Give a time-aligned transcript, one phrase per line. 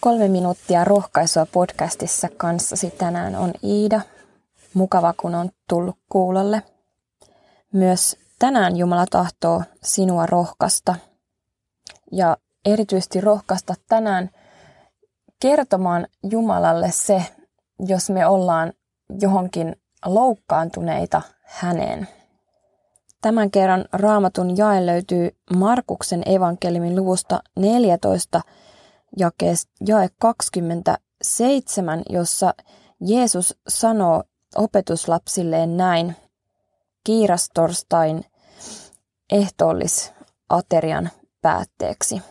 [0.00, 4.00] Kolme minuuttia rohkaisua podcastissa kanssasi tänään on Iida.
[4.74, 6.62] Mukava, kun on tullut kuulolle.
[7.72, 10.94] Myös tänään Jumala tahtoo sinua rohkasta.
[12.12, 14.30] Ja erityisesti rohkaista tänään
[15.40, 17.24] kertomaan Jumalalle se,
[17.78, 18.72] jos me ollaan
[19.20, 22.08] johonkin loukkaantuneita häneen.
[23.20, 28.40] Tämän kerran raamatun jae löytyy Markuksen evankeliumin luvusta 14
[29.86, 32.54] jae 27, jossa
[33.00, 34.22] Jeesus sanoo
[34.56, 36.16] opetuslapsilleen näin
[37.04, 38.24] kiirastorstain
[39.32, 41.10] ehtoollisaterian
[41.42, 42.22] päätteeksi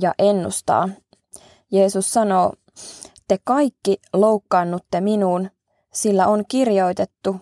[0.00, 0.88] ja ennustaa.
[1.70, 2.52] Jeesus sanoo,
[3.28, 5.50] te kaikki loukkaannutte minuun,
[5.92, 7.36] sillä on kirjoitettu,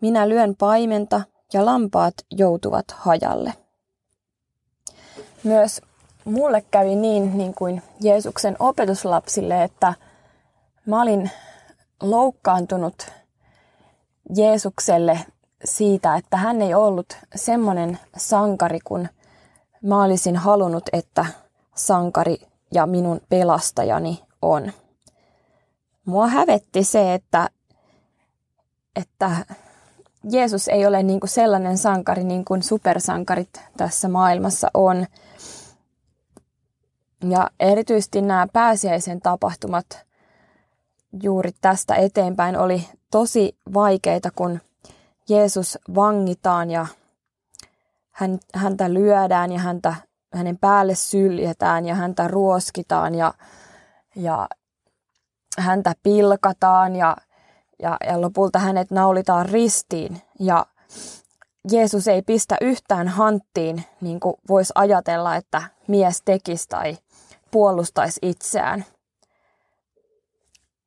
[0.00, 3.52] minä lyön paimenta ja lampaat joutuvat hajalle.
[5.44, 5.80] Myös
[6.26, 9.94] mulle kävi niin, niin kuin Jeesuksen opetuslapsille, että
[10.86, 11.30] mä olin
[12.02, 13.06] loukkaantunut
[14.36, 15.18] Jeesukselle
[15.64, 19.08] siitä, että hän ei ollut semmoinen sankari, kun
[19.82, 21.26] mä olisin halunnut, että
[21.74, 22.36] sankari
[22.74, 24.72] ja minun pelastajani on.
[26.04, 27.50] Mua hävetti se, että,
[28.96, 29.30] että
[30.30, 35.06] Jeesus ei ole niin kuin sellainen sankari niin kuin supersankarit tässä maailmassa on.
[37.24, 40.06] Ja erityisesti nämä pääsiäisen tapahtumat
[41.22, 44.60] juuri tästä eteenpäin oli tosi vaikeita, kun
[45.28, 46.86] Jeesus vangitaan ja
[48.10, 49.94] hän, häntä lyödään ja häntä,
[50.32, 53.34] hänen päälle syljetään ja häntä ruoskitaan ja,
[54.16, 54.48] ja
[55.58, 57.16] häntä pilkataan ja,
[57.82, 60.22] ja, ja lopulta hänet naulitaan ristiin.
[60.40, 60.66] Ja
[61.72, 66.98] Jeesus ei pistä yhtään hanttiin, niin kuin voisi ajatella, että mies tekisi tai
[67.50, 68.84] puolustaisi itseään.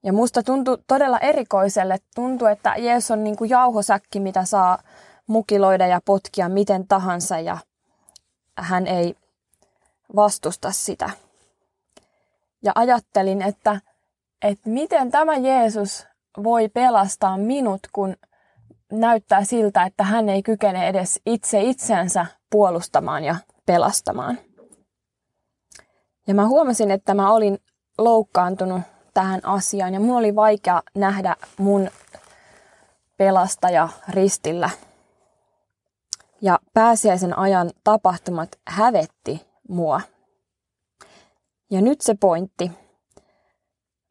[0.04, 1.98] Ja musta tuntuu todella erikoiselle.
[2.16, 4.78] Tuntuu, että Jeesus on niin kuin jauhosäkki, mitä saa
[5.28, 7.58] mukiloida ja potkia miten tahansa ja
[8.58, 9.16] hän ei
[10.16, 11.10] vastusta sitä.
[12.62, 13.82] Ja ajattelin, että,
[14.42, 16.08] että miten tämä Jeesus
[16.44, 18.16] voi pelastaa minut, kun
[18.92, 23.36] näyttää siltä, että hän ei kykene edes itse itsensä puolustamaan ja
[23.66, 24.40] pelastamaan.
[26.28, 27.60] Ja mä huomasin, että mä olin
[27.98, 28.82] loukkaantunut
[29.14, 31.90] tähän asiaan ja mun oli vaikea nähdä mun
[33.18, 34.70] pelastaja ristillä.
[36.42, 40.02] Ja pääsiäisen ajan tapahtumat hävetti mua.
[41.70, 42.72] Ja nyt se pointti.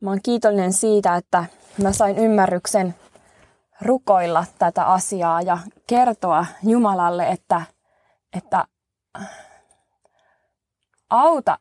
[0.00, 1.44] Mä oon kiitollinen siitä, että
[1.82, 2.94] mä sain ymmärryksen
[3.82, 7.62] rukoilla tätä asiaa ja kertoa Jumalalle, että,
[8.32, 8.64] että
[11.10, 11.58] auta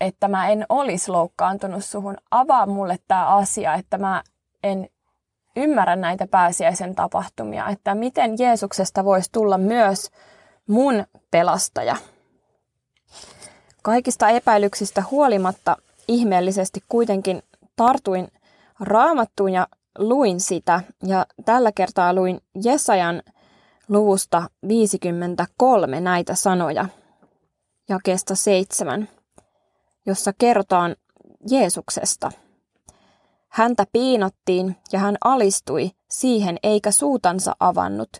[0.00, 2.16] että mä en olisi loukkaantunut suhun.
[2.30, 4.22] Avaa mulle tämä asia, että mä
[4.62, 4.88] en
[5.56, 10.10] ymmärrä näitä pääsiäisen tapahtumia, että miten Jeesuksesta voisi tulla myös
[10.66, 11.96] mun pelastaja.
[13.82, 15.76] Kaikista epäilyksistä huolimatta
[16.08, 17.42] ihmeellisesti kuitenkin
[17.76, 18.28] tartuin
[18.80, 19.66] raamattuun ja
[19.98, 20.80] luin sitä.
[21.06, 23.22] Ja tällä kertaa luin Jesajan
[23.88, 26.88] luvusta 53 näitä sanoja
[27.88, 29.08] jakeesta seitsemän
[30.06, 30.96] jossa kerrotaan
[31.50, 32.32] Jeesuksesta.
[33.48, 38.10] Häntä piinattiin ja hän alistui siihen eikä suutansa avannut,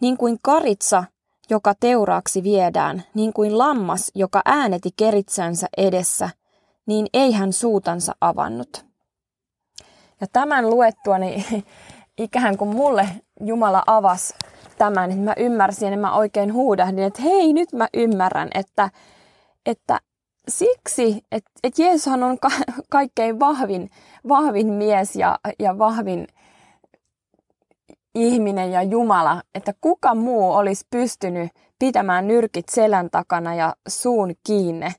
[0.00, 1.04] niin kuin karitsa,
[1.50, 6.30] joka teuraaksi viedään, niin kuin lammas, joka ääneti keritsänsä edessä,
[6.86, 8.83] niin ei hän suutansa avannut.
[10.20, 11.46] Ja tämän luettuani
[12.18, 13.08] ikään kuin mulle
[13.40, 14.34] Jumala avasi
[14.78, 18.90] tämän, että mä ymmärsin ja mä oikein huudahdin, että hei nyt mä ymmärrän, että,
[19.66, 20.00] että
[20.48, 22.48] siksi, että, että Jeesushan on ka-
[22.90, 23.90] kaikkein vahvin,
[24.28, 26.26] vahvin mies ja, ja vahvin
[28.14, 34.94] ihminen ja Jumala, että kuka muu olisi pystynyt pitämään nyrkit selän takana ja suun kiinne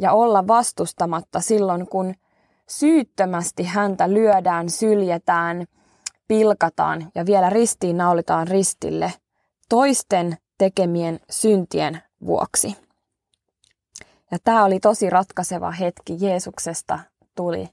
[0.00, 2.14] ja olla vastustamatta silloin, kun
[2.68, 5.66] syyttömästi häntä lyödään, syljetään,
[6.28, 9.12] pilkataan ja vielä ristiin naulitaan ristille
[9.68, 12.76] toisten tekemien syntien vuoksi.
[14.30, 16.16] Ja tämä oli tosi ratkaiseva hetki.
[16.20, 16.98] Jeesuksesta
[17.34, 17.68] tuli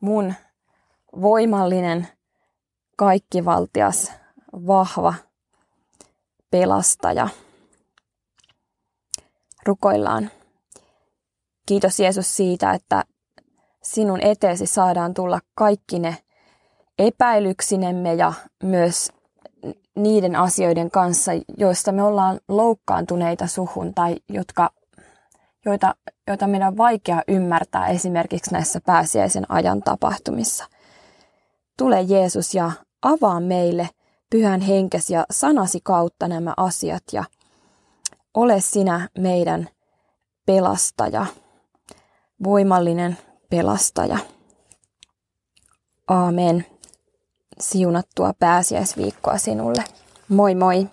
[0.00, 0.34] mun
[1.20, 2.08] voimallinen,
[2.96, 4.12] kaikkivaltias,
[4.52, 5.14] vahva
[6.50, 7.28] pelastaja.
[9.66, 10.30] Rukoillaan.
[11.66, 13.04] Kiitos Jeesus siitä, että
[13.94, 16.16] sinun eteesi saadaan tulla kaikki ne
[16.98, 18.32] epäilyksinemme ja
[18.62, 19.12] myös
[19.96, 24.70] niiden asioiden kanssa, joista me ollaan loukkaantuneita suhun tai jotka
[25.64, 25.94] joita,
[26.26, 30.66] joita meidän on vaikea ymmärtää esimerkiksi näissä pääsiäisen ajan tapahtumissa.
[31.78, 32.70] Tule Jeesus ja
[33.02, 33.88] avaa meille
[34.30, 37.24] pyhän henkesi ja sanasi kautta nämä asiat ja
[38.34, 39.68] ole sinä meidän
[40.46, 41.26] pelastaja,
[42.44, 43.18] voimallinen
[43.50, 44.18] pelastaja.
[46.08, 46.66] Aamen.
[47.60, 49.84] Siunattua pääsiäisviikkoa sinulle.
[50.28, 50.88] Moi moi!